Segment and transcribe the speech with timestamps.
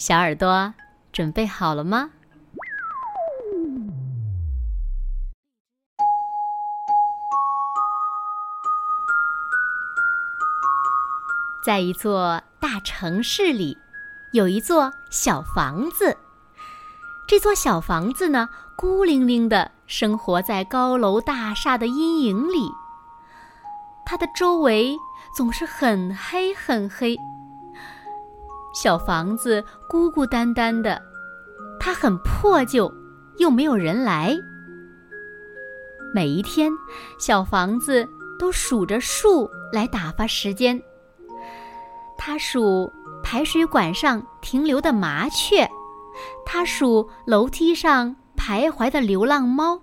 [0.00, 0.72] 小耳朵
[1.12, 2.08] 准备好了吗？
[11.62, 13.76] 在一座大城市里，
[14.32, 16.16] 有一座小房子。
[17.28, 22.72] 这座小房子呢，孤零零的生活在高楼大厦的阴影里。
[24.06, 24.96] 它的周围
[25.36, 27.18] 总是很黑很黑。
[28.72, 31.00] 小房子孤孤单单的，
[31.78, 32.92] 它很破旧，
[33.38, 34.36] 又没有人来。
[36.14, 36.70] 每一天，
[37.18, 40.80] 小房子都数着数来打发时间。
[42.16, 45.68] 它数排水管上停留的麻雀，
[46.46, 49.80] 它数楼梯上徘徊的流浪猫，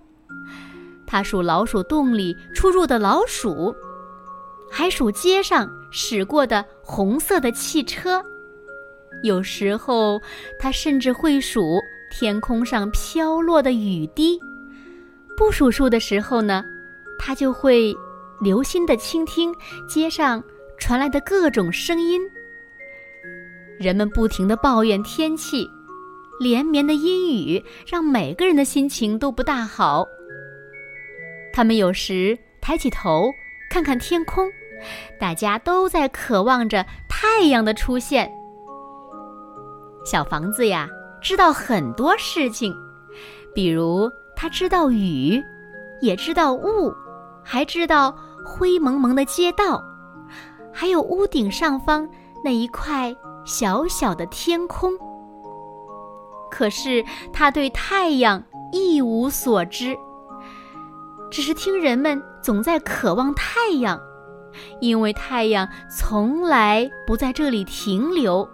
[1.06, 3.74] 它数老鼠洞里出入的老鼠，
[4.70, 8.22] 还数街上驶过的红色的汽车。
[9.22, 10.20] 有时候，
[10.58, 11.80] 他甚至会数
[12.10, 14.38] 天空上飘落的雨滴。
[15.36, 16.64] 不数数的时候呢，
[17.18, 17.94] 他就会
[18.40, 19.54] 留心地倾听
[19.88, 20.42] 街上
[20.78, 22.20] 传来的各种声音。
[23.78, 25.68] 人们不停地抱怨天气，
[26.40, 30.06] 连绵的阴雨让每个人的心情都不大好。
[31.52, 33.30] 他们有时抬起头
[33.70, 34.48] 看看天空，
[35.18, 38.30] 大家都在渴望着太阳的出现。
[40.04, 40.88] 小房子呀，
[41.20, 42.74] 知道很多事情，
[43.54, 45.42] 比如它知道雨，
[46.00, 46.94] 也知道雾，
[47.44, 48.14] 还知道
[48.44, 49.82] 灰蒙蒙的街道，
[50.72, 52.08] 还有屋顶上方
[52.44, 53.14] 那一块
[53.44, 54.92] 小小的天空。
[56.50, 59.96] 可是他对太阳一无所知，
[61.30, 64.00] 只是听人们总在渴望太阳，
[64.80, 68.48] 因为太阳从来不在这里停留。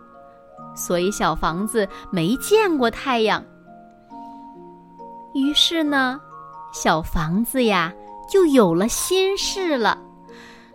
[0.74, 3.42] 所以，小房子没见过太阳。
[5.34, 6.20] 于是呢，
[6.72, 7.92] 小房子呀
[8.28, 9.98] 就有了心事了，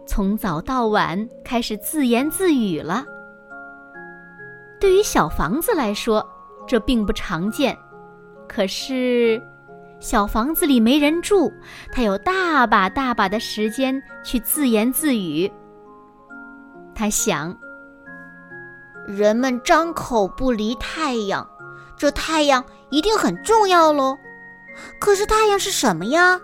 [0.06, 3.06] 从早到晚开始自言自语了。
[4.80, 6.26] 对于小房子来说，
[6.68, 7.78] 这并不常见。
[8.48, 9.42] 可是，
[10.00, 11.52] 小房子里没人住，
[11.92, 15.52] 他有大把大把的时间去自言自语。
[16.96, 17.56] 他想。
[19.10, 21.50] 人们张口不离太阳，
[21.98, 24.16] 这太阳一定很重要喽。
[25.00, 26.40] 可是太阳是什么呀？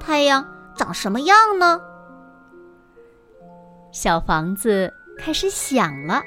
[0.00, 0.42] 太阳
[0.74, 1.78] 长什么样呢？
[3.92, 6.22] 小房子开始想了。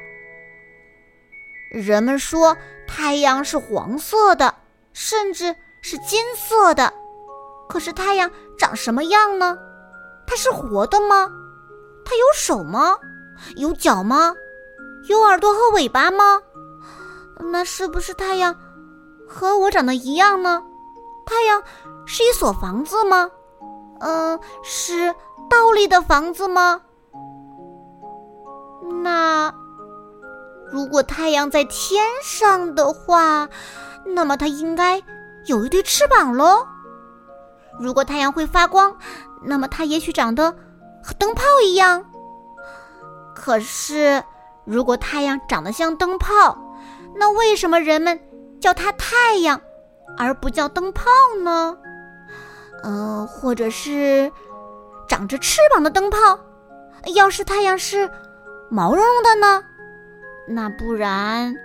[1.71, 2.55] 人们说
[2.87, 4.53] 太阳是黄色的，
[4.93, 6.93] 甚至是金色的。
[7.67, 9.57] 可是太阳长什么样呢？
[10.27, 11.27] 它是活的吗？
[12.05, 12.95] 它有手吗？
[13.55, 14.35] 有脚吗？
[15.07, 16.41] 有耳朵和尾巴吗？
[17.51, 18.55] 那是不是太阳
[19.27, 20.63] 和我长得一样呢？
[21.25, 21.63] 太阳
[22.05, 23.31] 是一所房子吗？
[23.99, 25.13] 嗯，是
[25.49, 26.81] 倒立的房子吗？
[29.01, 29.51] 那
[30.71, 33.49] 如果太阳在天上的话，
[34.05, 35.01] 那么它应该
[35.45, 36.65] 有一对翅膀喽。
[37.79, 38.95] 如果太阳会发光，
[39.41, 40.51] 那么它也许长得
[41.03, 42.05] 和灯泡一样。
[43.33, 44.23] 可是。
[44.65, 46.57] 如果太阳长得像灯泡，
[47.15, 48.19] 那为什么人们
[48.59, 49.59] 叫它太阳，
[50.17, 51.03] 而不叫灯泡
[51.43, 51.77] 呢？
[52.83, 54.31] 嗯，或者是
[55.07, 56.17] 长着翅膀的灯泡？
[57.15, 58.09] 要是太阳是
[58.69, 59.63] 毛茸茸的呢？
[60.47, 61.55] 那不然，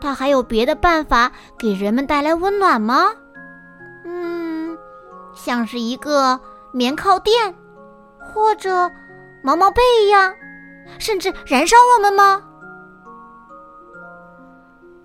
[0.00, 3.10] 它还有别的办法给人们带来温暖吗？
[4.04, 4.76] 嗯，
[5.34, 6.40] 像是一个
[6.72, 7.54] 棉靠垫，
[8.18, 8.90] 或者
[9.42, 10.34] 毛毛被一样。
[10.98, 12.42] 甚至燃烧我们吗？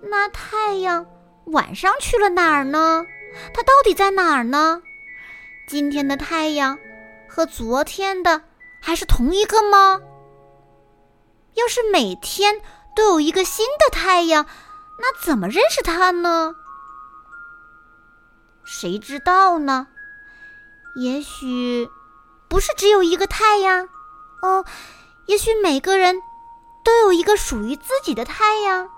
[0.02, 1.04] 那太阳
[1.46, 3.04] 晚上去了哪儿呢？
[3.52, 4.82] 它到底在哪儿呢？
[5.68, 6.78] 今天的太阳
[7.28, 8.42] 和昨天的
[8.80, 10.00] 还是同一个吗？
[11.54, 12.60] 要是每天
[12.94, 14.46] 都有一个新的太阳，
[14.98, 16.54] 那怎么认识它呢？
[18.64, 19.88] 谁知道呢？
[20.96, 21.88] 也许
[22.48, 23.88] 不是只有一个太阳
[24.42, 24.64] 哦。
[25.26, 26.22] 也许每个人
[26.84, 28.88] 都有一个属于自己的太阳。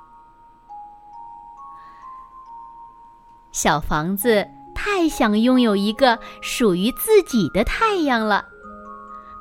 [3.51, 8.45] 小房子太想拥有一个属于自己的太阳了，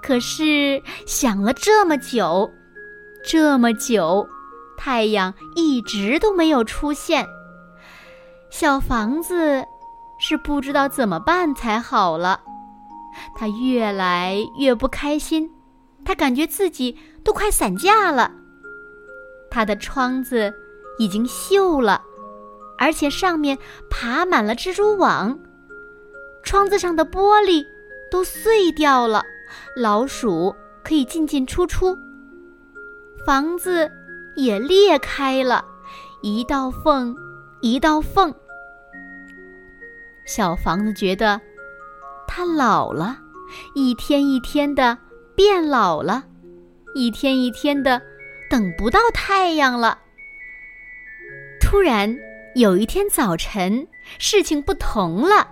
[0.02, 2.50] 可是想了这么久，
[3.24, 4.28] 这么久，
[4.78, 7.28] 太阳一直都没有出现。
[8.50, 9.64] 小房子
[10.20, 12.40] 是不知道怎么办才好了，
[13.36, 15.52] 他越来越不开心，
[16.08, 18.34] 他感觉自己都快散架了。
[19.52, 20.54] 他的窗子
[20.98, 22.02] 已经锈了。
[22.78, 23.58] 而且上面
[23.90, 25.38] 爬满了蜘蛛网，
[26.44, 27.66] 窗子上的玻璃
[28.10, 29.22] 都碎掉了，
[29.76, 31.98] 老鼠可以进进出出。
[33.26, 33.92] 房子
[34.38, 35.66] 也裂开了，
[36.22, 37.14] 一道缝
[37.60, 38.34] 一道缝。
[40.26, 41.42] 小房子觉得
[42.28, 43.18] 它老了，
[43.74, 44.98] 一天一天的
[45.38, 46.26] 变老了，
[46.96, 48.02] 一天一天的
[48.50, 50.00] 等不到太阳了。
[51.62, 52.18] 突然。
[52.56, 53.88] 有一天早晨，
[54.18, 55.48] 事情不同了。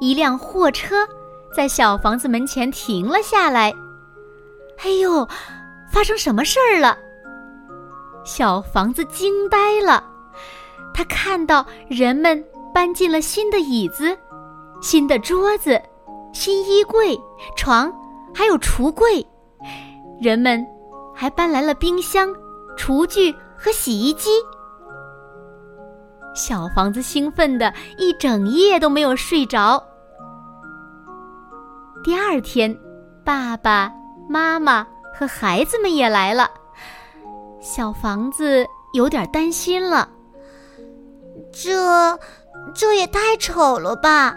[0.00, 1.06] 一辆货车
[1.54, 3.72] 在小房子门前停了下来。
[4.78, 5.28] 哎呦，
[5.92, 6.98] 发生什么事儿了？
[8.24, 10.02] 小房子惊呆了。
[10.92, 12.44] 他看到人们
[12.74, 14.18] 搬进了新的椅子、
[14.82, 15.80] 新的桌子、
[16.32, 17.16] 新衣柜、
[17.56, 17.92] 床，
[18.34, 19.26] 还有橱柜。
[20.20, 20.64] 人们
[21.14, 22.34] 还搬来了冰箱、
[22.76, 24.30] 厨具和洗衣机。
[26.34, 29.82] 小房子兴奋的一整夜都没有睡着。
[32.04, 32.76] 第二天，
[33.24, 33.92] 爸爸
[34.28, 36.48] 妈妈和孩子们也来了，
[37.60, 40.08] 小房子有点担心了。
[41.52, 42.16] 这，
[42.74, 44.36] 这也太丑了吧！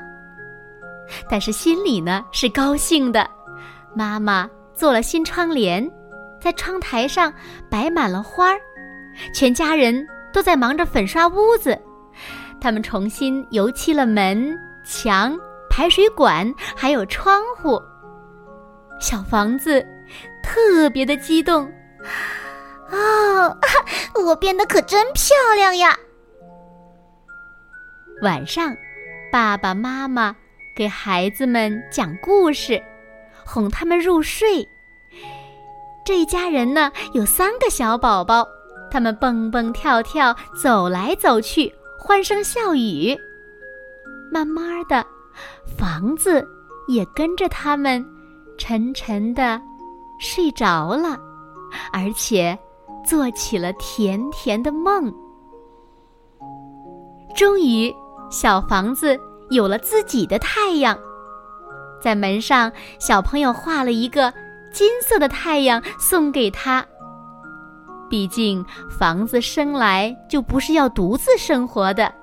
[1.30, 3.30] 但是心里呢是高兴的。
[3.96, 5.90] 妈妈做了新窗帘，
[6.40, 7.34] 在窗台上
[7.70, 8.60] 摆满了花儿，
[9.34, 11.78] 全家人都在忙着粉刷屋子。
[12.60, 15.38] 他们重新油漆了门、墙、
[15.70, 17.82] 排水管，还有窗户。
[19.00, 19.86] 小房子
[20.44, 21.66] 特别的激动，
[22.90, 23.58] 啊，
[24.24, 25.98] 我变得可真漂亮呀！
[28.22, 28.76] 晚上，
[29.32, 30.36] 爸爸妈妈
[30.76, 32.80] 给孩子们讲故事，
[33.52, 34.66] 哄他们入睡。
[36.06, 38.48] 这一家人呢，有三个小宝宝，
[38.90, 41.72] 他们蹦蹦跳跳，走来走去。
[42.00, 43.16] 欢声笑语，
[44.32, 45.06] 慢慢的，
[45.78, 46.44] 房子
[46.88, 48.04] 也跟着他们
[48.58, 49.62] 沉沉的
[50.20, 51.20] 睡着了，
[51.94, 52.58] 而且
[53.06, 55.14] 做起了甜甜的梦。
[57.36, 57.94] 终于，
[58.32, 59.16] 小房子
[59.52, 60.98] 有了自己的太阳，
[62.02, 64.34] 在门上，小朋友画了一个
[64.74, 66.86] 金色的太阳送给他。
[68.10, 72.14] 毕竟，房子生来就不是要独自生活的。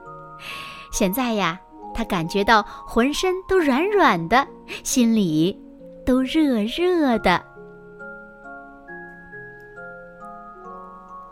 [0.93, 1.59] 现在呀，
[1.95, 4.47] 他感觉到浑身都软软的，
[4.83, 5.59] 心里
[6.05, 7.43] 都热热的。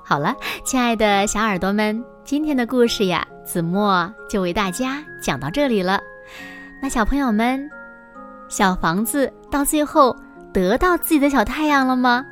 [0.02, 0.34] 好了，
[0.64, 6.00] 亲爱的小耳朵们，今天的故事呀，子墨就为大家讲到这里了。
[6.80, 7.68] 那小朋友们，
[8.48, 10.14] 小房子到最后
[10.52, 12.24] 得到自己的小太阳了吗？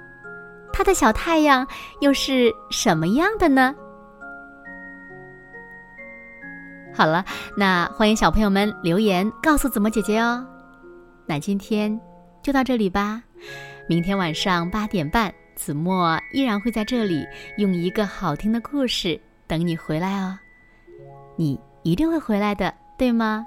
[0.73, 1.67] 他的小太阳
[2.01, 3.75] 又是什么样的呢？
[6.93, 7.25] 好了，
[7.57, 10.45] 那欢迎小朋友们留言告诉子墨姐姐哦。
[11.27, 12.01] 那今天
[12.43, 13.23] 就到这里吧，
[13.89, 17.27] 明天晚上八点半，子墨依然会在这里
[17.59, 20.39] 用一个好听的故事等你回来哦。
[21.37, 23.45] 你一定会回来的，对吗？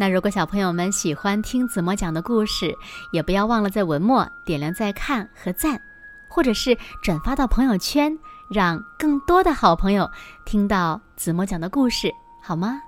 [0.00, 2.74] 那如果小朋友们喜欢听子墨讲的故事，
[3.12, 5.78] 也不要忘了在文末点亮再看和赞，
[6.26, 8.18] 或者是转发到朋友圈，
[8.50, 10.10] 让更多的好朋友
[10.46, 12.80] 听到子墨讲的故事，好吗？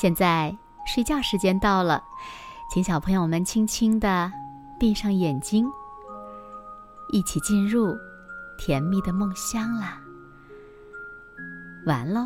[0.00, 2.00] 现在睡觉时间到了，
[2.72, 4.30] 请小朋友们轻轻的
[4.78, 5.66] 闭上眼睛，
[7.08, 7.98] 一起进入
[8.56, 10.00] 甜蜜的梦乡啦。
[11.86, 12.24] 完喽。